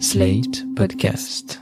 [0.00, 1.60] Slate Podcast.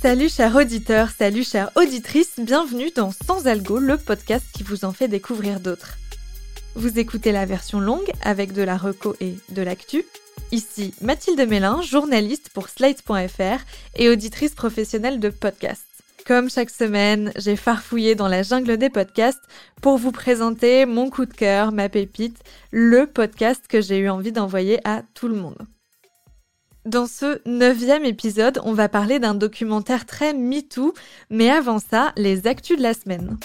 [0.00, 4.92] Salut chers auditeurs, salut chères auditrices, bienvenue dans Sans Algo, le podcast qui vous en
[4.92, 5.98] fait découvrir d'autres.
[6.76, 10.04] Vous écoutez la version longue avec de la reco et de l'actu.
[10.52, 13.64] Ici Mathilde Mélin, journaliste pour Slate.fr
[13.96, 15.95] et auditrice professionnelle de podcast.
[16.26, 19.44] Comme chaque semaine, j'ai farfouillé dans la jungle des podcasts
[19.80, 24.32] pour vous présenter mon coup de cœur, ma pépite, le podcast que j'ai eu envie
[24.32, 25.62] d'envoyer à tout le monde.
[26.84, 30.94] Dans ce neuvième épisode, on va parler d'un documentaire très MeToo,
[31.30, 33.38] mais avant ça, les actus de la semaine.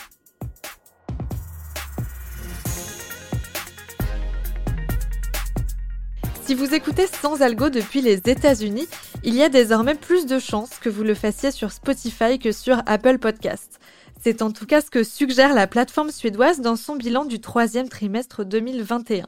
[6.52, 8.90] Si vous écoutez sans algo depuis les États-Unis,
[9.24, 12.82] il y a désormais plus de chances que vous le fassiez sur Spotify que sur
[12.88, 13.80] Apple Podcasts.
[14.22, 17.88] C'est en tout cas ce que suggère la plateforme suédoise dans son bilan du troisième
[17.88, 19.28] trimestre 2021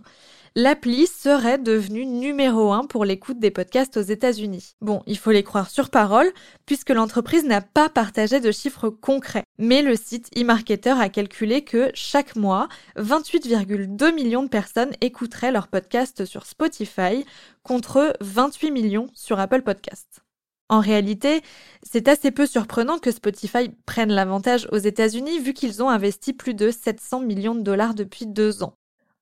[0.56, 4.76] l'appli serait devenue numéro un pour l'écoute des podcasts aux États-Unis.
[4.82, 6.32] Bon, il faut les croire sur parole,
[6.66, 9.46] puisque l'entreprise n'a pas partagé de chiffres concrets.
[9.58, 15.68] Mais le site eMarketer a calculé que chaque mois, 28,2 millions de personnes écouteraient leurs
[15.68, 17.26] podcasts sur Spotify,
[17.64, 20.22] contre 28 millions sur Apple Podcasts.
[20.70, 21.42] En réalité,
[21.84, 26.54] c'est assez peu surprenant que Spotify prenne l'avantage aux États-Unis vu qu'ils ont investi plus
[26.54, 28.76] de 700 millions de dollars depuis deux ans.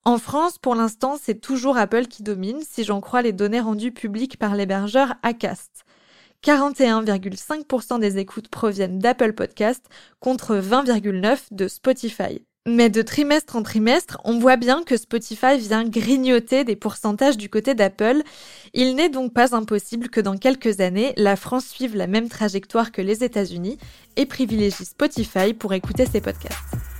[0.03, 3.91] En France, pour l'instant, c'est toujours Apple qui domine, si j'en crois les données rendues
[3.91, 5.85] publiques par l'hébergeur Acast.
[6.43, 9.85] 41,5% des écoutes proviennent d'Apple Podcast
[10.19, 12.43] contre 20,9% de Spotify.
[12.67, 17.49] Mais de trimestre en trimestre, on voit bien que Spotify vient grignoter des pourcentages du
[17.49, 18.23] côté d'Apple.
[18.73, 22.91] Il n'est donc pas impossible que dans quelques années, la France suive la même trajectoire
[22.91, 23.77] que les États-Unis
[24.15, 26.90] et privilégie Spotify pour écouter ses podcasts.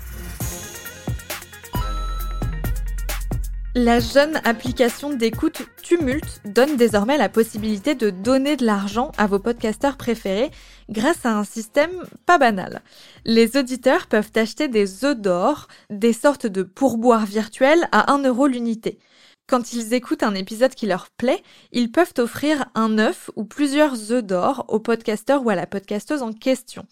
[3.74, 9.40] La jeune application d'écoute Tumult donne désormais la possibilité de donner de l'argent à vos
[9.40, 10.52] podcasteurs préférés
[10.90, 12.82] grâce à un système pas banal.
[13.24, 18.46] Les auditeurs peuvent acheter des œufs d'or, des sortes de pourboires virtuels à 1 euro
[18.46, 19.00] l'unité.
[19.48, 24.12] Quand ils écoutent un épisode qui leur plaît, ils peuvent offrir un œuf ou plusieurs
[24.12, 26.86] œufs d'or au podcasteur ou à la podcasteuse en question.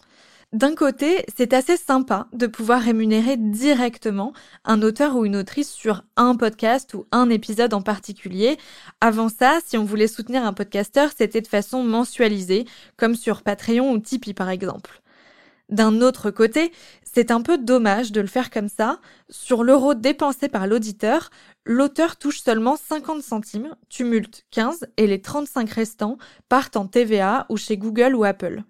[0.52, 4.32] D'un côté, c'est assez sympa de pouvoir rémunérer directement
[4.64, 8.58] un auteur ou une autrice sur un podcast ou un épisode en particulier.
[9.00, 12.64] Avant ça, si on voulait soutenir un podcasteur, c'était de façon mensualisée,
[12.96, 15.00] comme sur Patreon ou Tipeee par exemple.
[15.68, 16.72] D'un autre côté,
[17.04, 18.98] c'est un peu dommage de le faire comme ça.
[19.28, 21.30] Sur l'euro dépensé par l'auditeur,
[21.64, 26.18] l'auteur touche seulement 50 centimes, tumulte 15, et les 35 restants
[26.48, 28.64] partent en TVA ou chez Google ou Apple.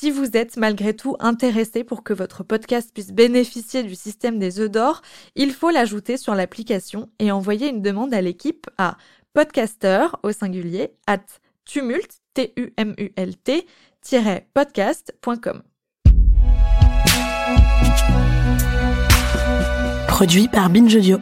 [0.00, 4.58] Si vous êtes malgré tout intéressé pour que votre podcast puisse bénéficier du système des
[4.58, 5.02] œufs d'or,
[5.36, 8.96] il faut l'ajouter sur l'application et envoyer une demande à l'équipe à
[9.34, 11.20] podcaster au singulier at
[11.66, 13.66] tumult, t u m u l t
[14.54, 15.62] podcast.com.
[20.08, 21.18] Produit par Binge Audio.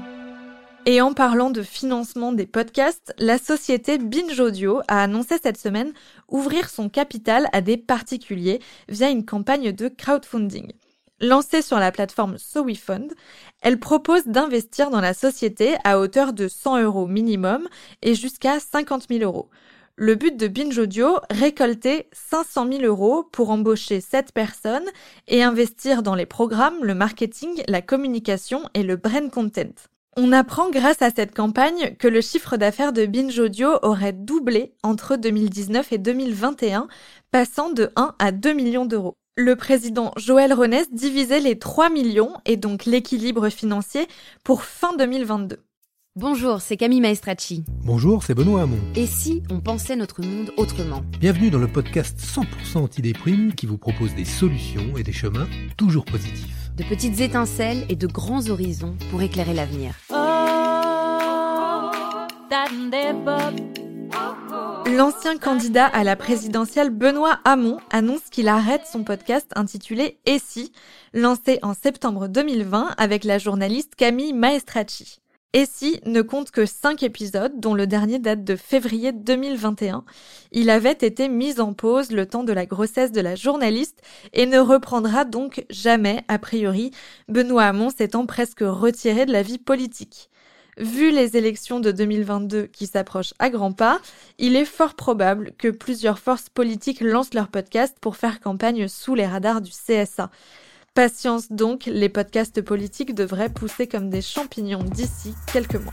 [0.90, 5.92] Et en parlant de financement des podcasts, la société Binge Audio a annoncé cette semaine
[6.28, 10.72] ouvrir son capital à des particuliers via une campagne de crowdfunding.
[11.20, 13.12] Lancée sur la plateforme SoWeFund,
[13.60, 17.68] elle propose d'investir dans la société à hauteur de 100 euros minimum
[18.00, 19.50] et jusqu'à 50 000 euros.
[19.94, 24.88] Le but de Binge Audio, récolter 500 000 euros pour embaucher 7 personnes
[25.26, 29.74] et investir dans les programmes, le marketing, la communication et le brand content.
[30.20, 34.74] On apprend grâce à cette campagne que le chiffre d'affaires de Binge Audio aurait doublé
[34.82, 36.88] entre 2019 et 2021,
[37.30, 39.14] passant de 1 à 2 millions d'euros.
[39.36, 44.08] Le président Joël Renès divisait les 3 millions et donc l'équilibre financier
[44.42, 45.58] pour fin 2022.
[46.20, 47.64] Bonjour, c'est Camille Maestracci.
[47.84, 48.80] Bonjour, c'est Benoît Hamon.
[48.96, 53.78] Et si on pensait notre monde autrement Bienvenue dans le podcast 100% anti-déprime qui vous
[53.78, 55.46] propose des solutions et des chemins
[55.76, 59.94] toujours positifs de petites étincelles et de grands horizons pour éclairer l'avenir.
[64.96, 70.72] L'ancien candidat à la présidentielle Benoît Hamon annonce qu'il arrête son podcast intitulé Et si,
[71.14, 75.20] lancé en septembre 2020 avec la journaliste Camille Maestracci.
[75.54, 80.04] Et si ne compte que 5 épisodes, dont le dernier date de février 2021.
[80.52, 84.02] Il avait été mis en pause le temps de la grossesse de la journaliste
[84.34, 86.90] et ne reprendra donc jamais, a priori,
[87.28, 90.28] Benoît Hamon s'étant presque retiré de la vie politique.
[90.76, 94.00] Vu les élections de 2022 qui s'approchent à grands pas,
[94.38, 99.14] il est fort probable que plusieurs forces politiques lancent leur podcast pour faire campagne sous
[99.14, 100.30] les radars du CSA.
[100.98, 105.92] Patience donc, les podcasts politiques devraient pousser comme des champignons d'ici quelques mois.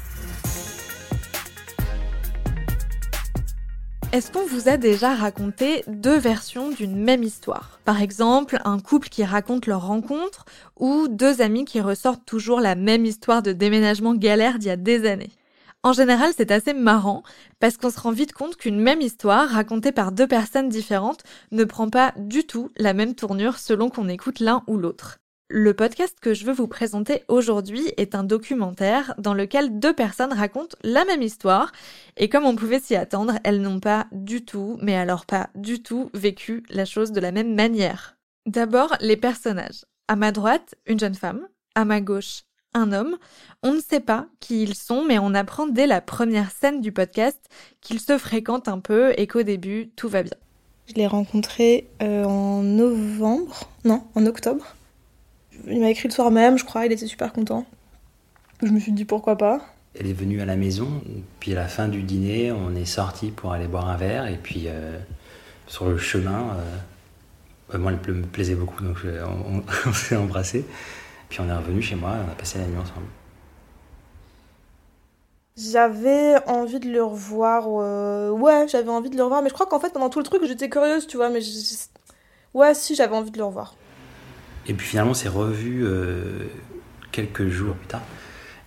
[4.12, 7.80] Est-ce qu'on vous a déjà raconté deux versions d'une même histoire?
[7.86, 10.46] Par exemple, un couple qui raconte leur rencontre
[10.80, 14.76] ou deux amis qui ressortent toujours la même histoire de déménagement galère d'il y a
[14.76, 15.30] des années?
[15.86, 17.22] En général, c'est assez marrant
[17.60, 21.22] parce qu'on se rend vite compte qu'une même histoire racontée par deux personnes différentes
[21.52, 25.20] ne prend pas du tout la même tournure selon qu'on écoute l'un ou l'autre.
[25.48, 30.34] Le podcast que je veux vous présenter aujourd'hui est un documentaire dans lequel deux personnes
[30.34, 31.72] racontent la même histoire
[32.18, 35.84] et comme on pouvait s'y attendre, elles n'ont pas du tout, mais alors pas du
[35.84, 38.18] tout, vécu la chose de la même manière.
[38.48, 39.86] D'abord, les personnages.
[40.08, 41.48] À ma droite, une jeune femme.
[41.76, 42.42] À ma gauche,
[42.76, 43.18] un homme.
[43.64, 46.92] On ne sait pas qui ils sont, mais on apprend dès la première scène du
[46.92, 47.40] podcast
[47.82, 50.38] qu'ils se fréquentent un peu et qu'au début, tout va bien.
[50.88, 54.76] Je l'ai rencontré euh, en novembre, non, en octobre.
[55.68, 57.66] Il m'a écrit le soir même, je crois, il était super content.
[58.62, 59.62] Je me suis dit pourquoi pas.
[59.98, 61.02] Elle est venue à la maison,
[61.40, 64.36] puis à la fin du dîner, on est sorti pour aller boire un verre, et
[64.36, 65.00] puis euh,
[65.68, 66.58] sur le chemin,
[67.74, 70.66] euh, moi elle me plaisait beaucoup, donc on, on s'est embrassés.
[71.30, 73.08] Puis on est revenu chez moi, on a passé la nuit ensemble.
[75.58, 79.66] J'avais envie de le revoir, euh, ouais, j'avais envie de le revoir, mais je crois
[79.66, 81.40] qu'en fait pendant tout le truc j'étais curieuse, tu vois, mais
[82.54, 83.74] ouais, si j'avais envie de le revoir.
[84.68, 86.48] Et puis finalement c'est revu euh,
[87.14, 88.02] quelques jours plus tard,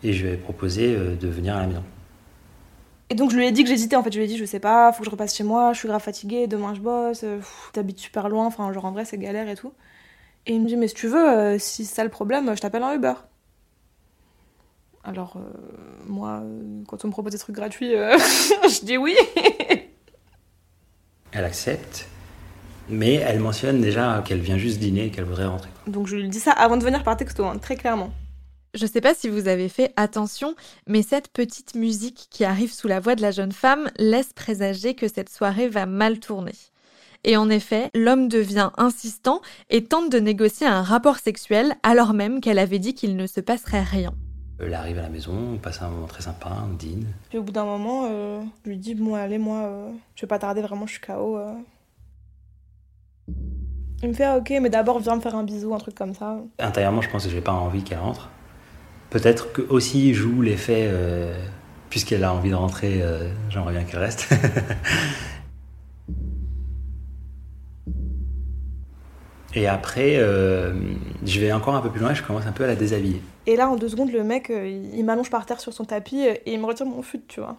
[0.02, 1.84] et je lui ai proposé euh, de venir à la maison.
[3.10, 4.46] Et donc je lui ai dit que j'hésitais en fait, je lui ai dit je
[4.46, 7.22] sais pas, faut que je repasse chez moi, je suis grave fatiguée, demain je bosse,
[7.74, 9.74] t'habites super loin, enfin genre en vrai c'est galère et tout.
[10.48, 12.60] Et il me dit, mais si tu veux, euh, si c'est ça le problème, je
[12.60, 13.12] t'appelle un Uber.
[15.04, 15.40] Alors, euh,
[16.06, 19.14] moi, euh, quand on me propose des trucs gratuits, je dis oui.
[21.32, 22.08] elle accepte,
[22.88, 25.68] mais elle mentionne déjà qu'elle vient juste dîner et qu'elle voudrait rentrer.
[25.86, 28.10] Donc je lui dis ça avant de venir par texto, hein, très clairement.
[28.72, 30.54] Je sais pas si vous avez fait attention,
[30.86, 34.94] mais cette petite musique qui arrive sous la voix de la jeune femme laisse présager
[34.94, 36.52] que cette soirée va mal tourner.
[37.24, 42.40] Et en effet, l'homme devient insistant et tente de négocier un rapport sexuel alors même
[42.40, 44.14] qu'elle avait dit qu'il ne se passerait rien.
[44.60, 47.06] Elle arrive à la maison, on passe un moment très sympa, on dîne.
[47.28, 50.26] Puis au bout d'un moment, euh, je lui dis Bon, allez, moi, euh, je vais
[50.26, 51.38] pas tarder, vraiment, je suis KO.
[51.38, 51.52] Euh.
[54.02, 56.14] Il me fait ah, Ok, mais d'abord, viens me faire un bisou, un truc comme
[56.14, 56.38] ça.
[56.58, 58.30] Intérieurement, je pense que j'ai pas envie qu'elle rentre.
[59.10, 60.90] Peut-être que aussi joue l'effet,
[61.88, 63.02] puisqu'elle a envie de rentrer,
[63.48, 64.28] j'aimerais bien qu'elle reste.
[69.58, 70.72] Et après, euh,
[71.24, 73.20] je vais encore un peu plus loin et je commence un peu à la déshabiller.
[73.46, 76.28] Et là, en deux secondes, le mec, euh, il m'allonge par terre sur son tapis
[76.28, 77.56] euh, et il me retire mon fut, tu vois.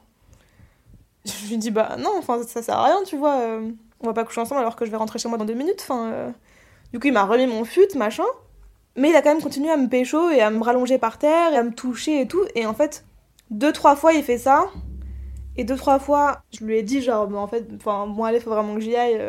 [1.25, 3.41] Je lui dis, bah non, enfin, ça sert à rien, tu vois.
[3.99, 5.81] on va pas coucher ensemble alors que je vais rentrer chez moi dans deux minutes.
[5.81, 6.33] Enfin,
[6.93, 8.23] Du coup, il m'a remis mon fut, machin.
[8.95, 11.51] Mais il a quand même continué à me pécho et à me rallonger par terre
[11.51, 12.45] et à me toucher et tout.
[12.55, 13.03] Et en fait,
[13.49, 14.67] deux, trois fois, il fait ça.
[15.57, 18.51] Et deux, trois fois, je lui ai dit, genre, bah, en fait, bon, allez, faut
[18.51, 19.19] vraiment que j'y aille.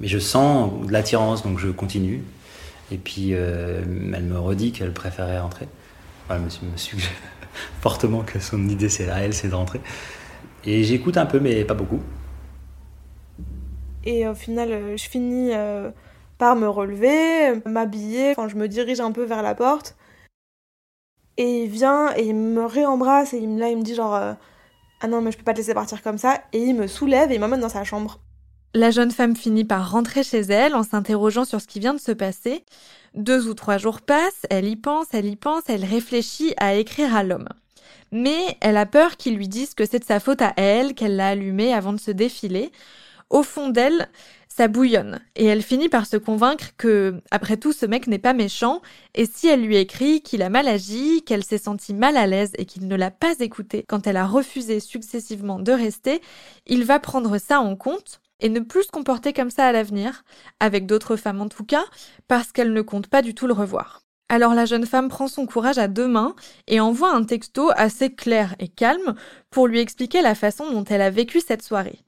[0.00, 2.22] Mais je sens de l'attirance, donc je continue.
[2.90, 3.82] Et puis euh,
[4.14, 5.68] elle me redit qu'elle préférait rentrer.
[6.30, 7.10] Elle me, suggère
[7.80, 9.80] fortement que son idée c'est à elle, c'est de rentrer.
[10.64, 12.00] Et j'écoute un peu, mais pas beaucoup.
[14.04, 15.90] Et au final, euh, je finis euh,
[16.38, 19.96] par me relever, m'habiller, enfin, je me dirige un peu vers la porte.
[21.38, 24.14] Et il vient et il me réembrasse et il me, là il me dit genre
[24.14, 27.30] ah non mais je peux pas te laisser partir comme ça et il me soulève
[27.30, 28.20] et il m'emmène dans sa chambre.
[28.76, 31.98] La jeune femme finit par rentrer chez elle en s'interrogeant sur ce qui vient de
[31.98, 32.62] se passer.
[33.14, 37.16] Deux ou trois jours passent, elle y pense, elle y pense, elle réfléchit à écrire
[37.16, 37.48] à l'homme.
[38.12, 41.16] Mais elle a peur qu'il lui dise que c'est de sa faute à elle, qu'elle
[41.16, 42.70] l'a allumé avant de se défiler.
[43.30, 44.10] Au fond d'elle,
[44.46, 48.34] ça bouillonne, et elle finit par se convaincre que, après tout, ce mec n'est pas
[48.34, 48.82] méchant,
[49.14, 52.52] et si elle lui écrit qu'il a mal agi, qu'elle s'est sentie mal à l'aise
[52.58, 56.20] et qu'il ne l'a pas écoutée quand elle a refusé successivement de rester,
[56.66, 60.24] il va prendre ça en compte, et ne plus se comporter comme ça à l'avenir,
[60.60, 61.84] avec d'autres femmes en tout cas,
[62.28, 64.02] parce qu'elle ne compte pas du tout le revoir.
[64.28, 66.34] Alors la jeune femme prend son courage à deux mains
[66.66, 69.14] et envoie un texto assez clair et calme
[69.50, 72.00] pour lui expliquer la façon dont elle a vécu cette soirée.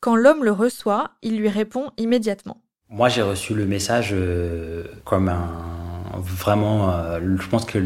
[0.00, 2.60] Quand l'homme le reçoit, il lui répond immédiatement.
[2.90, 5.48] Moi j'ai reçu le message euh, comme un...
[6.16, 7.78] Vraiment, euh, je pense que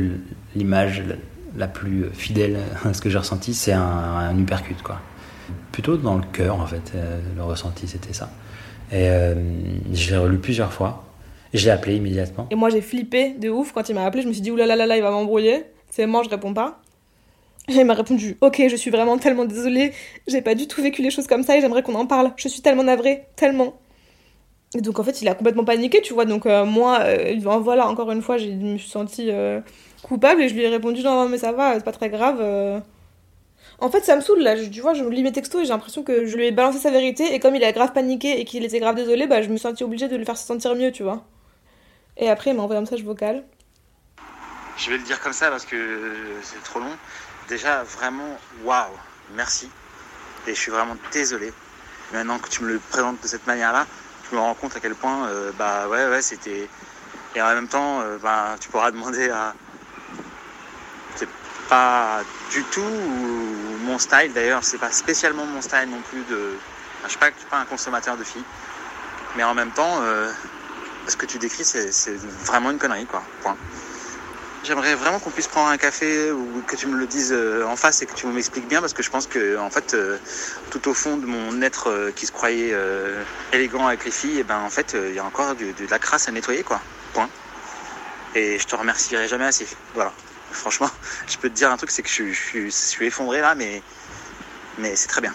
[0.55, 1.03] l'image
[1.57, 4.45] la plus fidèle à ce que j'ai ressenti, c'est un, un
[4.83, 5.01] quoi
[5.73, 6.93] plutôt dans le cœur, en fait.
[6.95, 8.31] Euh, le ressenti, c'était ça.
[8.91, 9.35] Et euh,
[9.93, 11.05] je l'ai relu plusieurs fois.
[11.55, 12.47] Je l'ai appelé immédiatement.
[12.51, 14.23] Et moi, j'ai flippé de ouf quand il m'a appelé.
[14.23, 15.65] Je me suis dit, oulala, là, il va m'embrouiller.
[15.91, 16.81] C'est mort, je réponds pas.
[17.69, 19.93] Et il m'a répondu, ok, je suis vraiment tellement désolée.
[20.27, 22.33] J'ai pas du tout vécu les choses comme ça et j'aimerais qu'on en parle.
[22.37, 23.79] Je suis tellement navrée, tellement.
[24.75, 26.25] Et donc en fait, il a complètement paniqué, tu vois.
[26.25, 29.31] Donc euh, moi, euh, voilà, encore une fois, je me suis sentie
[30.03, 32.41] coupable et je lui ai répondu non mais ça va, c'est pas très grave.
[33.81, 34.57] En fait, ça me saoule là.
[34.57, 36.79] Je- tu vois, je lis mes textos et j'ai l'impression que je lui ai balancé
[36.79, 39.49] sa vérité et comme il a grave paniqué et qu'il était grave désolé, bah je
[39.49, 41.25] me suis sentie obligée de le faire se sentir mieux, tu vois.
[42.17, 43.45] Et après, il m'a envoyé un message vocal.
[44.77, 45.77] Je vais le dire comme ça parce que
[46.43, 46.97] c'est trop long.
[47.49, 48.91] Déjà, vraiment, waouh,
[49.37, 49.69] merci.
[50.47, 51.53] Et je suis vraiment désolé.
[52.13, 53.87] Maintenant que tu me le présentes de cette manière-là,
[54.29, 56.69] je me rends compte à quel point, euh, bah ouais, ouais, c'était.
[57.35, 59.55] Et en même temps, euh, bah, tu pourras demander à.
[61.17, 61.29] C'est
[61.69, 62.21] pas
[62.51, 62.81] du tout
[63.89, 66.57] mon style d'ailleurs, c'est pas spécialement mon style non plus de.
[66.99, 68.45] enfin, je suis pas, pas un consommateur de filles.
[69.37, 70.31] Mais en même temps, euh,
[71.07, 73.23] ce que tu décris, c'est vraiment une connerie, quoi.
[73.43, 73.57] Point.
[74.65, 77.77] J'aimerais vraiment qu'on puisse prendre un café ou que tu me le dises euh, en
[77.77, 80.19] face et que tu m'expliques bien parce que je pense que en fait euh,
[80.71, 82.75] tout au fond de mon être qui se croyait
[83.53, 86.29] élégant avec les filles, et ben en fait il y a encore de la crasse
[86.29, 86.81] à nettoyer quoi.
[87.15, 87.31] Point.
[88.35, 89.67] Et je te remercierai jamais assez.
[89.95, 90.13] Voilà.
[90.59, 90.91] Franchement,
[91.29, 93.81] je peux te dire un truc, c'est que je, je suis- effondré là, mais
[94.79, 95.33] mais c'est très bien.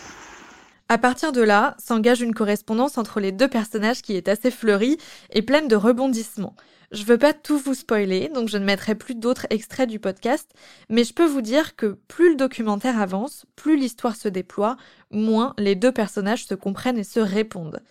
[0.89, 4.97] À partir de là, s'engage une correspondance entre les deux personnages qui est assez fleurie
[5.31, 6.55] et pleine de rebondissements.
[6.91, 10.51] Je veux pas tout vous spoiler, donc je ne mettrai plus d'autres extraits du podcast,
[10.89, 14.75] mais je peux vous dire que plus le documentaire avance, plus l'histoire se déploie,
[15.09, 17.81] moins les deux personnages se comprennent et se répondent.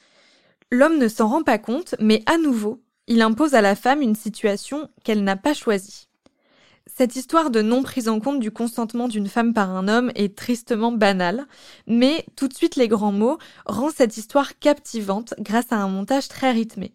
[0.70, 4.14] L'homme ne s'en rend pas compte, mais à nouveau, il impose à la femme une
[4.14, 6.08] situation qu'elle n'a pas choisie.
[6.86, 10.36] Cette histoire de non prise en compte du consentement d'une femme par un homme est
[10.36, 11.46] tristement banale,
[11.86, 16.28] mais tout de suite les grands mots rend cette histoire captivante grâce à un montage
[16.28, 16.92] très rythmé.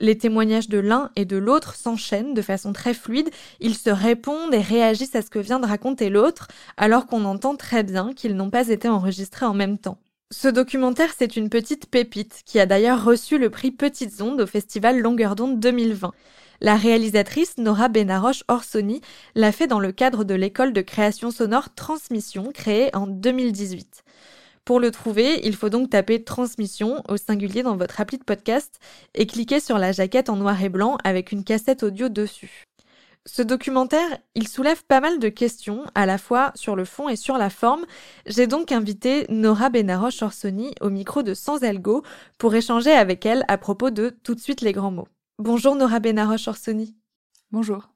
[0.00, 4.54] Les témoignages de l'un et de l'autre s'enchaînent de façon très fluide, ils se répondent
[4.54, 8.36] et réagissent à ce que vient de raconter l'autre, alors qu'on entend très bien qu'ils
[8.36, 9.98] n'ont pas été enregistrés en même temps.
[10.30, 14.46] Ce documentaire, c'est une petite pépite qui a d'ailleurs reçu le prix Petites Ondes au
[14.46, 16.12] festival Longueur d'onde 2020.
[16.60, 19.00] La réalisatrice Nora Benaroche Orsoni
[19.36, 24.02] l'a fait dans le cadre de l'école de création sonore Transmission créée en 2018.
[24.64, 28.80] Pour le trouver, il faut donc taper Transmission au singulier dans votre appli de podcast
[29.14, 32.64] et cliquer sur la jaquette en noir et blanc avec une cassette audio dessus.
[33.24, 37.16] Ce documentaire, il soulève pas mal de questions, à la fois sur le fond et
[37.16, 37.84] sur la forme.
[38.26, 42.02] J'ai donc invité Nora Benaroche Orsoni au micro de Sans Algo
[42.36, 45.08] pour échanger avec elle à propos de Tout de suite les grands mots.
[45.40, 46.96] Bonjour Nora Benaroche Orsoni.
[47.52, 47.90] Bonjour.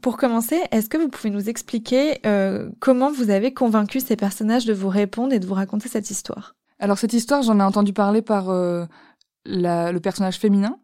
[0.00, 4.64] Pour commencer, est-ce que vous pouvez nous expliquer euh, comment vous avez convaincu ces personnages
[4.64, 6.54] de vous répondre et de vous raconter cette histoire?
[6.78, 8.86] Alors cette histoire, j'en ai entendu parler par euh,
[9.44, 10.78] la- le personnage féminin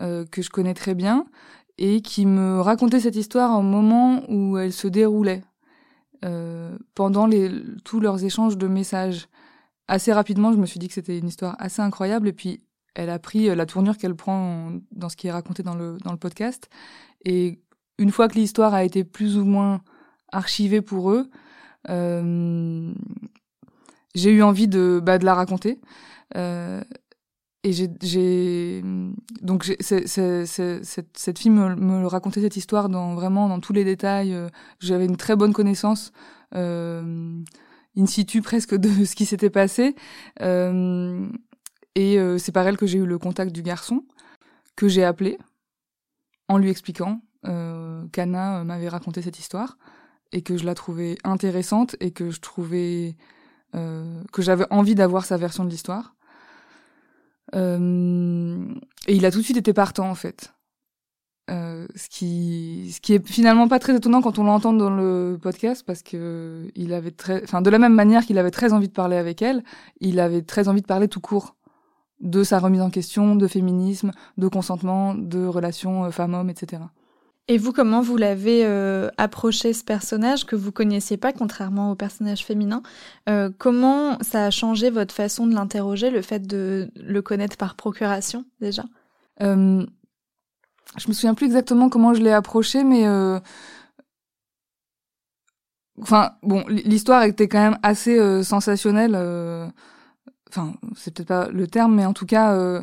[0.00, 1.26] euh, que je connais très bien
[1.78, 5.44] et qui me racontait cette histoire au moment où elle se déroulait,
[6.96, 7.48] pendant les,
[7.84, 9.28] tous leurs échanges de messages.
[9.86, 12.60] Assez rapidement, je me suis dit que c'était une histoire assez incroyable et puis
[12.94, 15.98] elle a pris euh, la tournure qu'elle prend dans ce qui est raconté dans le,
[16.04, 16.68] dans le podcast.
[17.24, 17.60] Et
[17.98, 19.82] une fois que l'histoire a été plus ou moins
[20.32, 21.30] archivée pour eux,
[21.88, 22.92] euh,
[24.14, 25.80] j'ai eu envie de, bah, de la raconter.
[26.36, 26.82] Euh,
[27.64, 28.82] et j'ai,
[29.42, 34.32] donc cette fille me, me racontait cette histoire dans vraiment dans tous les détails.
[34.32, 36.12] Euh, J'avais une très bonne connaissance
[36.54, 37.42] euh,
[37.96, 39.96] in situ presque de ce qui s'était passé.
[40.40, 41.28] Euh,
[41.98, 44.04] et euh, c'est par elle que j'ai eu le contact du garçon
[44.76, 45.36] que j'ai appelé
[46.46, 49.78] en lui expliquant euh, qu'Anna euh, m'avait raconté cette histoire
[50.30, 53.16] et que je la trouvais intéressante et que je trouvais
[53.72, 56.14] que j'avais envie d'avoir sa version de l'histoire.
[57.52, 60.54] Et il a tout de suite été partant en fait.
[61.48, 66.02] Ce qui ce est finalement pas très étonnant quand on l'entend dans le podcast parce
[66.02, 69.62] que de la même manière qu'il avait très envie de parler avec elle,
[70.00, 71.57] il avait très envie de parler tout court
[72.20, 76.82] de sa remise en question, de féminisme, de consentement, de relations euh, femmes-hommes, etc.
[77.50, 81.94] Et vous, comment vous l'avez euh, approché ce personnage que vous connaissiez pas, contrairement au
[81.94, 82.82] personnage féminin?
[83.28, 87.74] Euh, Comment ça a changé votre façon de l'interroger, le fait de le connaître par
[87.74, 88.84] procuration déjà?
[89.40, 89.86] Euh,
[90.96, 93.40] je me souviens plus exactement comment je l'ai approché, mais euh,
[96.02, 99.14] enfin bon, l'histoire était quand même assez euh, sensationnelle.
[100.48, 102.82] Euh, Enfin, c'est peut-être pas le terme, mais en tout cas, euh,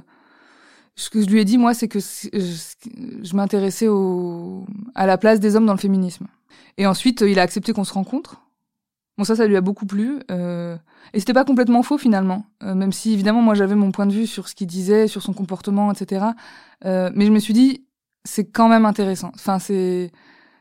[0.96, 2.30] ce que je lui ai dit moi, c'est que je,
[3.24, 6.28] je m'intéressais au à la place des hommes dans le féminisme.
[6.78, 8.42] Et ensuite, euh, il a accepté qu'on se rencontre.
[9.18, 10.20] Bon, ça, ça lui a beaucoup plu.
[10.32, 10.78] Euh,
[11.14, 14.12] et c'était pas complètement faux finalement, Euh, même si évidemment moi j'avais mon point de
[14.14, 16.26] vue sur ce qu'il disait, sur son comportement, etc.
[16.86, 17.86] Euh, mais je me suis dit,
[18.26, 19.32] c'est quand même intéressant.
[19.36, 20.12] Enfin, c'est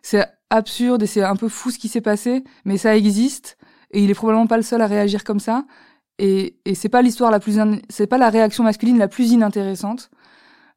[0.02, 3.56] c'est absurde et c'est un peu fou ce qui s'est passé, mais ça existe
[3.90, 5.64] et il est probablement pas le seul à réagir comme ça.
[6.18, 10.10] Et, et c'est pas l'histoire la plus, c'est pas la réaction masculine la plus inintéressante.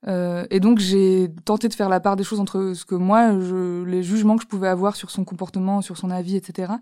[0.08, 3.39] Euh, et donc j'ai tenté de faire la part des choses entre ce que moi,
[3.39, 6.74] je, les jugements que je pouvais avoir sur son comportement, sur son avis, etc.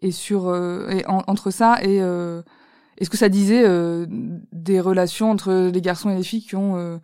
[0.00, 2.42] Et sur euh, et entre ça et, euh,
[2.98, 6.56] et ce que ça disait euh, des relations entre les garçons et les filles qui
[6.56, 6.98] ont euh,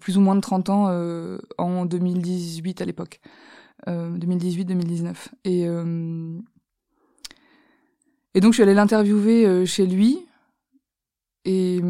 [0.00, 3.20] plus ou moins de 30 ans euh, en 2018 à l'époque,
[3.86, 5.14] 2018-2019.
[5.44, 5.66] Et
[8.34, 10.27] et donc je suis allée l'interviewer chez lui
[11.48, 11.80] et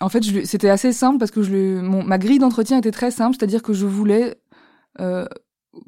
[0.00, 3.72] en fait, c'était assez simple parce que ma grille d'entretien était très simple, c'est-à-dire que
[3.72, 4.40] je voulais,
[4.98, 5.24] euh,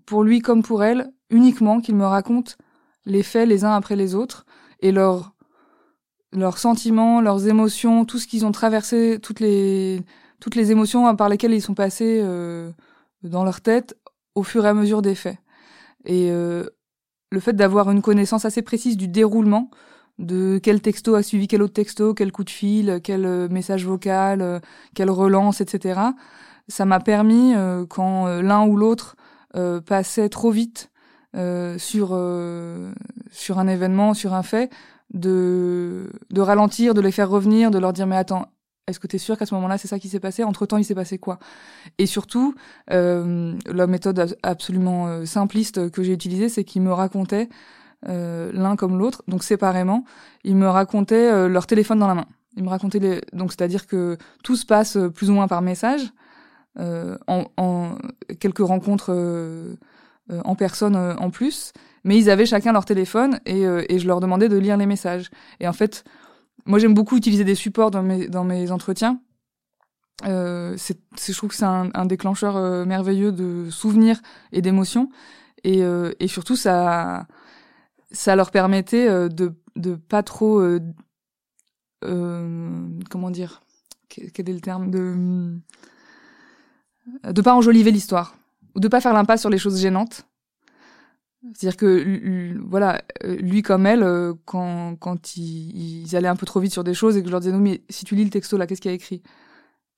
[0.07, 2.57] pour lui comme pour elle, uniquement qu'il me raconte
[3.05, 4.47] les faits les uns après les autres
[4.81, 5.35] et leurs
[6.33, 10.01] leurs sentiments, leurs émotions, tout ce qu'ils ont traversé, toutes les
[10.39, 12.71] toutes les émotions par lesquelles ils sont passés euh,
[13.25, 13.97] dans leur tête
[14.37, 15.39] au fur et à mesure des faits.
[16.05, 16.69] Et euh,
[17.33, 19.71] le fait d'avoir une connaissance assez précise du déroulement,
[20.19, 23.85] de quel texto a suivi quel autre texto, quel coup de fil, quel euh, message
[23.85, 24.61] vocal, euh,
[24.95, 26.01] quelle relance, etc.
[26.69, 29.17] Ça m'a permis, euh, quand l'un ou l'autre
[29.87, 30.91] passait trop vite
[31.79, 32.09] sur
[33.31, 34.73] sur un événement, sur un fait,
[35.13, 38.47] de de ralentir, de les faire revenir, de leur dire mais attends,
[38.89, 40.43] est-ce que tu es sûr qu'à ce moment-là, c'est ça qui s'est passé?
[40.43, 41.39] Entre temps, il s'est passé quoi?
[41.99, 42.57] Et surtout,
[42.91, 47.49] euh, la méthode absolument simpliste que j'ai utilisée, c'est qu'il me racontait
[48.09, 50.05] euh, l'un comme l'autre, donc séparément.
[50.45, 52.27] Ils me racontaient euh, leur téléphone dans la main.
[52.57, 53.21] Ils me racontaient les...
[53.33, 56.13] donc c'est-à-dire que tout se passe euh, plus ou moins par message,
[56.77, 57.95] en,
[58.41, 59.15] quelques rencontres
[60.29, 64.57] en personne en plus, mais ils avaient chacun leur téléphone et, je leur demandais de
[64.57, 65.31] lire les messages.
[65.61, 66.03] Et en fait,
[66.67, 69.21] moi j'aime beaucoup utiliser des supports dans mes dans mes entretiens.
[70.25, 74.21] C'est, je trouve que c'est un, déclencheur merveilleux de souvenirs
[74.51, 75.11] et d'émotions.
[75.63, 77.29] Et surtout, ça,
[78.15, 80.81] ça leur permettait euh, de de pas trop euh,
[82.05, 83.61] euh, comment dire
[84.09, 85.59] quel est le terme de
[87.25, 88.37] de pas enjoliver l'histoire
[88.75, 90.27] ou de pas faire l'impasse sur les choses gênantes.
[91.53, 94.07] C'est-à-dire que voilà lui comme elle
[94.47, 97.33] quand quand ils, ils, allaient un peu trop vite sur des choses et que je
[97.33, 99.23] leur disais non mais si tu lis le texto là qu'est-ce qu'il y a écrit?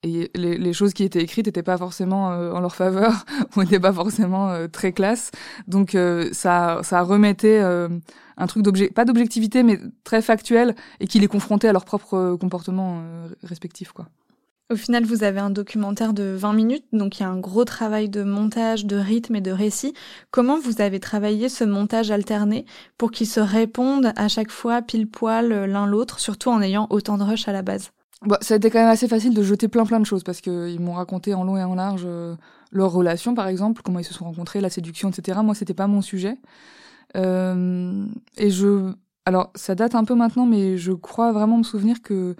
[0.03, 3.61] Et les, les, choses qui étaient écrites n'étaient pas forcément euh, en leur faveur ou
[3.61, 5.31] n'étaient pas forcément euh, très classe.
[5.67, 11.19] Donc euh, ça ça remettait un truc d'objet pas d'objectivité mais très factuel et qui
[11.19, 13.01] les confrontait à leur propre comportement
[13.43, 14.07] respectif quoi.
[14.69, 17.63] Au final, vous avez un documentaire de 20 minutes, donc il y a un gros
[17.63, 19.93] travail de montage, de rythme et de récit.
[20.29, 22.65] Comment vous avez travaillé ce montage alterné
[22.97, 27.17] pour qu'ils se répondent à chaque fois pile poil l'un l'autre, surtout en ayant autant
[27.17, 27.91] de rush à la base?
[28.25, 30.41] Bah, ça a été quand même assez facile de jeter plein plein de choses parce
[30.41, 32.35] qu'ils m'ont raconté en long et en large euh,
[32.71, 35.39] leur relation, par exemple, comment ils se sont rencontrés, la séduction, etc.
[35.43, 36.37] Moi, c'était pas mon sujet.
[37.15, 38.05] Euh,
[38.37, 38.91] et je,
[39.25, 42.35] alors, ça date un peu maintenant, mais je crois vraiment me souvenir que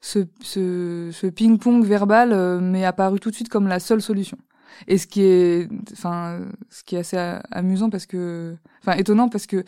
[0.00, 4.38] ce, ce, ce ping-pong verbal euh, m'est apparu tout de suite comme la seule solution.
[4.86, 7.18] Et ce qui est, enfin, ce qui est assez
[7.50, 9.64] amusant parce que, enfin, étonnant parce que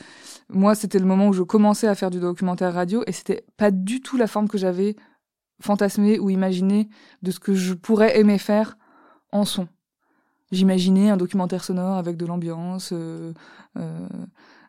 [0.49, 3.71] moi, c'était le moment où je commençais à faire du documentaire radio et c'était pas
[3.71, 4.97] du tout la forme que j'avais
[5.63, 6.89] fantasmer ou imaginer
[7.23, 8.77] de ce que je pourrais aimer faire
[9.31, 9.69] en son.
[10.51, 13.33] J'imaginais un documentaire sonore avec de l'ambiance, euh,
[13.79, 14.09] euh,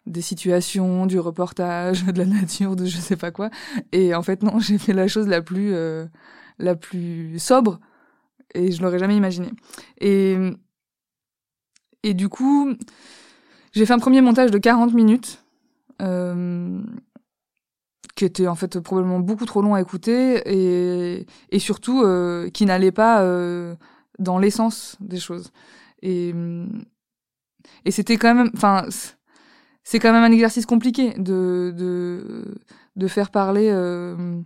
[0.06, 3.49] des situations, du reportage, de la nature, de je sais pas quoi.
[3.91, 6.06] Et en fait non, j'ai fait la chose la plus euh,
[6.60, 7.79] la plus sobre
[8.53, 9.51] et je l'aurais jamais imaginé.
[9.99, 10.38] Et
[12.03, 12.73] et du coup,
[13.71, 15.43] j'ai fait un premier montage de 40 minutes.
[16.01, 16.82] Euh,
[18.15, 22.65] qui était en fait probablement beaucoup trop long à écouter et, et surtout euh, qui
[22.65, 23.76] n'allait pas euh,
[24.19, 25.52] dans l'essence des choses.
[26.02, 26.34] Et,
[27.86, 28.86] et c'était quand même, enfin,
[29.84, 32.56] c'est quand même un exercice compliqué de, de,
[32.95, 34.39] de faire parler euh,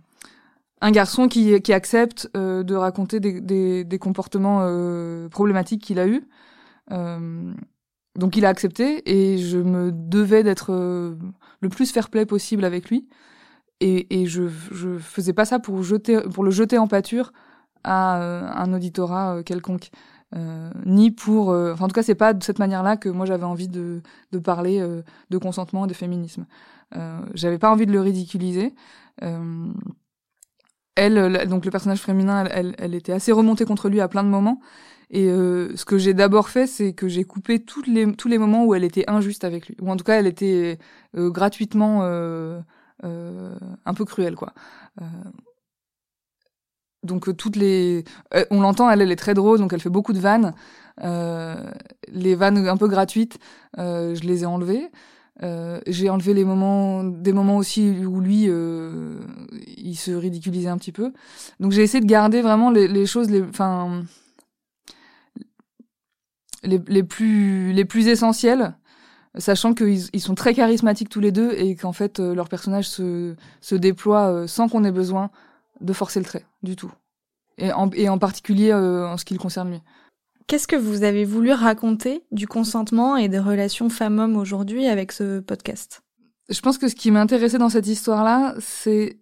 [0.80, 5.98] un garçon qui, qui accepte euh, de raconter des, des, des comportements euh, problématiques qu'il
[5.98, 6.26] a eus.
[8.16, 13.08] donc il a accepté et je me devais d'être le plus fair-play possible avec lui
[13.80, 17.32] et, et je, je faisais pas ça pour jeter pour le jeter en pâture
[17.84, 19.90] à euh, un auditorat euh, quelconque.
[20.36, 23.08] Euh, ni pour euh, enfin en tout cas c'est pas de cette manière là que
[23.08, 24.86] moi j'avais envie de de parler
[25.30, 26.46] de consentement et de féminisme.
[27.34, 28.74] J'avais pas envie de le ridiculiser.
[30.96, 34.28] Elle donc le personnage féminin elle, elle, était assez remontée contre lui à plein de
[34.28, 34.60] moments.
[35.10, 38.66] Et ce que j'ai d'abord fait c'est que j'ai coupé toutes les tous les moments
[38.66, 39.76] où elle était injuste avec lui.
[39.80, 40.78] Ou en tout cas elle était
[41.14, 42.60] gratuitement euh,
[43.02, 44.52] un peu cruel quoi.
[45.00, 45.04] Euh,
[47.04, 48.04] donc euh, toutes les,
[48.50, 50.54] on l'entend, elle, elle est très drôle, donc elle fait beaucoup de vannes.
[51.02, 53.38] les vannes un peu gratuites,
[53.76, 54.90] je les ai enlevées.
[55.42, 59.20] Euh, j'ai enlevé les moments, des moments aussi où lui, euh,
[59.76, 61.12] il se ridiculisait un petit peu.
[61.60, 64.02] Donc j'ai essayé de garder vraiment les, les choses, les, enfin,
[66.64, 68.76] les, les, plus, les plus essentiels,
[69.36, 72.88] sachant qu'ils ils sont très charismatiques tous les deux et qu'en fait euh, leur personnage
[72.88, 75.30] se, se déploie euh, sans qu'on ait besoin
[75.80, 76.92] de forcer le trait du tout.
[77.58, 79.82] Et en, et en particulier euh, en ce qui le concerne lui.
[80.46, 85.40] Qu'est-ce que vous avez voulu raconter du consentement et des relations femmes-hommes aujourd'hui avec ce
[85.40, 86.02] podcast?
[86.48, 89.18] Je pense que ce qui m'intéressait dans cette histoire-là, c'est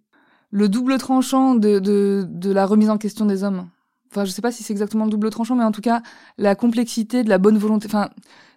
[0.51, 3.67] le double tranchant de, de, de la remise en question des hommes.
[4.09, 6.01] Enfin, je sais pas si c'est exactement le double tranchant, mais en tout cas,
[6.37, 7.87] la complexité de la bonne volonté.
[7.87, 8.09] Enfin,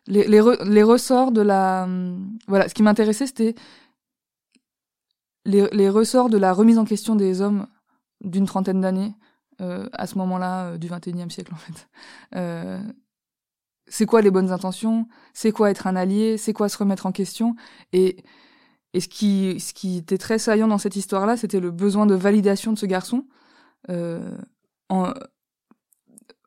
[0.06, 1.88] les, les, ressorts de la.
[2.48, 3.54] Voilà, ce qui m'intéressait, c'était
[5.44, 7.66] les, les ressorts de la remise en question des hommes
[8.22, 9.14] d'une trentaine d'années,
[9.60, 11.88] euh, à ce moment-là euh, du XXIe siècle, en fait.
[12.36, 12.82] Euh,
[13.86, 15.06] c'est quoi les bonnes intentions?
[15.32, 16.36] C'est quoi être un allié?
[16.38, 17.54] C'est quoi se remettre en question?
[17.92, 18.24] Et
[18.92, 22.14] et ce qui, ce qui était très saillant dans cette histoire-là, c'était le besoin de
[22.16, 23.24] validation de ce garçon,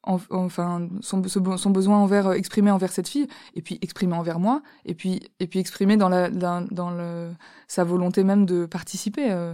[0.04, 4.62] en, enfin son, besoin envers euh, exprimé envers cette fille, et puis exprimé envers moi,
[4.86, 7.32] et puis et puis exprimé dans la, dans, le
[7.68, 9.54] sa volonté même de participer euh,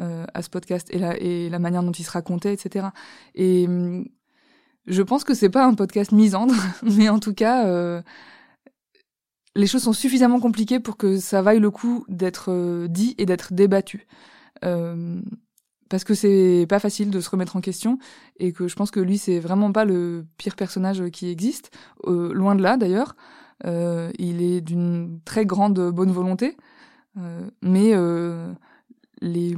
[0.00, 2.88] euh, à ce podcast et la et la manière dont il se racontait, etc.
[3.34, 4.06] Et hum,
[4.86, 8.02] je pense que c'est pas un podcast misandre, mais en tout cas.
[9.58, 13.54] Les choses sont suffisamment compliquées pour que ça vaille le coup d'être dit et d'être
[13.54, 14.06] débattu.
[15.86, 17.98] Euh, parce que c'est pas facile de se remettre en question
[18.38, 21.70] et que je pense que lui c'est vraiment pas le pire personnage qui existe,
[22.06, 23.16] euh, loin de là d'ailleurs.
[23.64, 26.56] Euh, il est d'une très grande bonne volonté,
[27.18, 27.94] euh, mais
[29.22, 29.56] les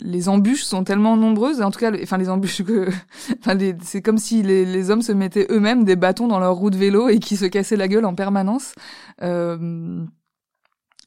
[0.00, 2.88] les embûches sont tellement nombreuses en tout cas enfin les embûches que
[3.38, 6.70] enfin c'est comme si les, les hommes se mettaient eux-mêmes des bâtons dans leur roue
[6.70, 8.74] de vélo et qui se cassaient la gueule en permanence
[9.22, 10.04] euh,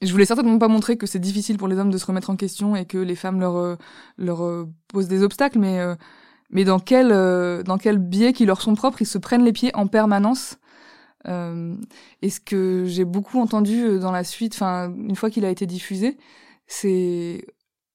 [0.02, 2.36] je voulais certainement pas montrer que c'est difficile pour les hommes de se remettre en
[2.36, 3.78] question et que les femmes leur
[4.16, 5.94] leur posent des obstacles mais euh,
[6.50, 9.52] mais dans quel euh, dans quel biais qui leur sont propres ils se prennent les
[9.52, 10.58] pieds en permanence
[11.26, 11.74] euh,
[12.22, 15.66] et ce que j'ai beaucoup entendu dans la suite enfin une fois qu'il a été
[15.66, 16.16] diffusé
[16.66, 17.44] c'est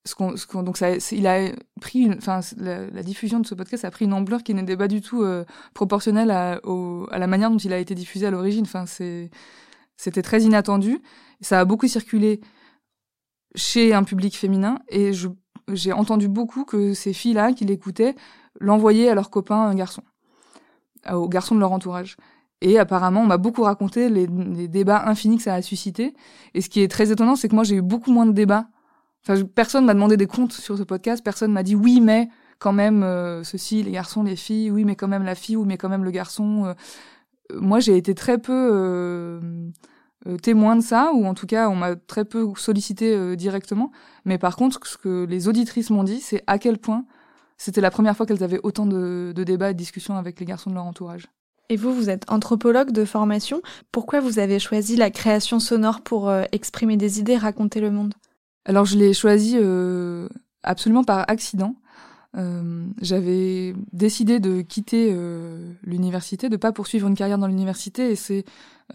[0.06, 3.92] ce qu'on, ce donc ça, il a pris, enfin la, diffusion de ce podcast a
[3.92, 6.60] pris une ampleur qui n'était pas du tout euh, proportionnelle à,
[7.12, 8.63] à la manière dont il a été diffusé à l'origine.
[8.63, 9.30] Enfin c'est,
[9.98, 11.02] c'était très inattendu.
[11.42, 12.42] Ça a beaucoup circulé
[13.56, 15.12] chez un public féminin et
[15.70, 18.16] j'ai entendu beaucoup que ces filles-là qui l'écoutaient
[18.60, 20.04] l'envoyaient à leurs copains un garçon,
[21.12, 22.18] aux garçons de leur entourage.
[22.62, 26.14] Et apparemment, on m'a beaucoup raconté les, les, débats infinis que ça a suscité.
[26.54, 28.68] Et ce qui est très étonnant, c'est que moi, j'ai eu beaucoup moins de débats
[29.26, 31.24] Enfin, personne m'a demandé des comptes sur ce podcast.
[31.24, 32.28] Personne m'a dit oui, mais
[32.60, 34.70] quand même euh, ceci, les garçons, les filles.
[34.70, 35.56] Oui, mais quand même la fille.
[35.56, 36.66] Oui, mais quand même le garçon.
[36.66, 36.74] Euh.
[37.60, 41.96] Moi, j'ai été très peu euh, témoin de ça, ou en tout cas, on m'a
[41.96, 43.92] très peu sollicité directement.
[44.26, 47.06] Mais par contre, ce que les auditrices m'ont dit, c'est à quel point
[47.58, 50.46] c'était la première fois qu'elles avaient autant de, de débats et de discussions avec les
[50.46, 51.28] garçons de leur entourage.
[51.70, 53.62] Et vous, vous êtes anthropologue de formation.
[53.92, 58.13] Pourquoi vous avez choisi la création sonore pour exprimer des idées, raconter le monde?
[58.66, 60.28] Alors je l'ai choisi euh,
[60.63, 61.76] absolument par accident.
[62.36, 68.15] Euh, j'avais décidé de quitter euh, l'université, de pas poursuivre une carrière dans l'université, et
[68.15, 68.43] c'est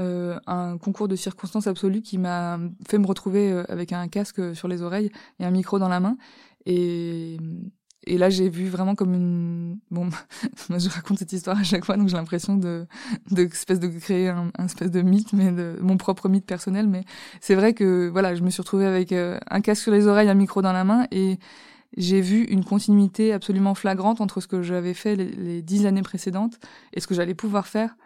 [0.01, 4.55] euh, un concours de circonstances absolues qui m'a fait me retrouver euh, avec un casque
[4.55, 6.17] sur les oreilles et un micro dans la main.
[6.67, 7.39] Et
[8.09, 9.79] et là, j'ai vu vraiment comme une.
[9.91, 10.09] Bon,
[10.71, 12.87] je raconte cette histoire à chaque fois, donc j'ai l'impression de,
[13.31, 16.89] de, espèce de créer un, un, espèce de mythe, mais de mon propre mythe personnel.
[16.89, 17.05] Mais
[17.41, 20.29] c'est vrai que voilà, je me suis retrouvée avec euh, un casque sur les oreilles,
[20.29, 21.39] un micro dans la main, et
[21.97, 26.59] j'ai vu une continuité absolument flagrante entre ce que j'avais fait les, dix années précédentes
[26.93, 27.97] et ce que j'allais pouvoir faire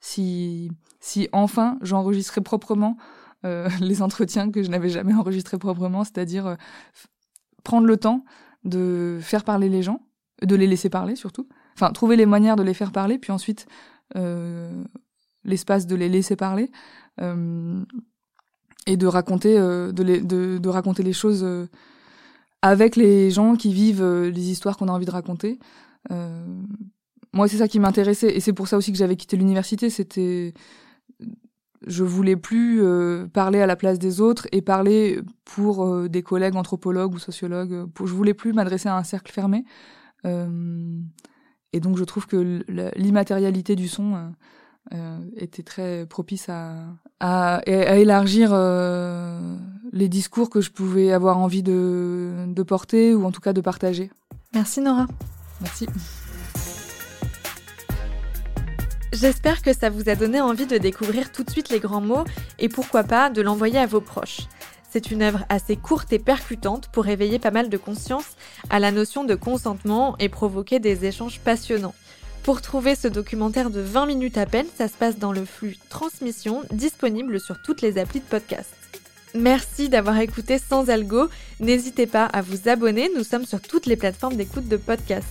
[0.00, 0.70] si,
[1.00, 2.96] si enfin j'enregistrais proprement
[3.44, 6.54] euh, les entretiens que je n'avais jamais enregistrés proprement, c'est-à-dire euh,
[7.64, 8.24] prendre le temps
[8.64, 10.00] de faire parler les gens,
[10.42, 11.48] de les laisser parler surtout.
[11.74, 13.66] Enfin, trouver les manières de les faire parler, puis ensuite
[14.16, 14.84] euh,
[15.42, 16.70] l'espace de les laisser parler
[18.86, 21.46] et de raconter, de, les, de, de, raconter les choses
[22.66, 25.58] avec les gens qui vivent euh, les histoires qu'on a envie de raconter.
[27.32, 29.90] moi, c'est ça qui m'intéressait et c'est pour ça aussi que j'avais quitté l'université.
[29.90, 30.54] C'était
[31.86, 36.22] je voulais plus euh, parler à la place des autres et parler pour euh, des
[36.22, 37.86] collègues anthropologues ou sociologues.
[37.92, 39.64] Pour, je voulais plus m'adresser à un cercle fermé.
[40.24, 40.98] Euh,
[41.72, 42.64] et donc je trouve que
[42.96, 44.32] l'immatérialité du son
[45.36, 46.84] était très propice à,
[47.18, 47.60] à
[47.96, 48.50] élargir
[49.94, 53.60] les discours que je pouvais avoir envie de, de porter ou en tout cas de
[53.60, 54.10] partager.
[54.52, 55.06] Merci Nora.
[55.60, 55.86] Merci.
[59.12, 62.24] J'espère que ça vous a donné envie de découvrir tout de suite les grands mots
[62.58, 64.40] et pourquoi pas de l'envoyer à vos proches.
[64.90, 68.36] C'est une œuvre assez courte et percutante pour éveiller pas mal de conscience
[68.70, 71.94] à la notion de consentement et provoquer des échanges passionnants.
[72.42, 75.78] Pour trouver ce documentaire de 20 minutes à peine, ça se passe dans le flux
[75.88, 78.74] Transmission, disponible sur toutes les applis de podcast.
[79.34, 81.28] Merci d'avoir écouté Sans Algo.
[81.58, 85.26] N'hésitez pas à vous abonner, nous sommes sur toutes les plateformes d'écoute de podcast.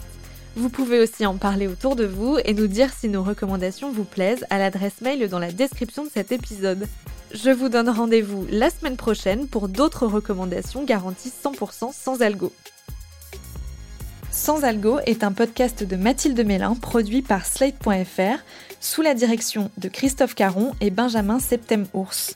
[0.58, 4.04] Vous pouvez aussi en parler autour de vous et nous dire si nos recommandations vous
[4.04, 6.88] plaisent à l'adresse mail dans la description de cet épisode.
[7.34, 12.52] Je vous donne rendez-vous la semaine prochaine pour d'autres recommandations garanties 100% sans algo.
[14.32, 18.44] Sans algo est un podcast de Mathilde Mélin produit par Slate.fr
[18.82, 22.36] sous la direction de Christophe Caron et Benjamin Septem-Ours.